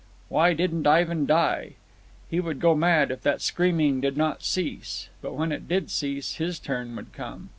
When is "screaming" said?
3.39-4.01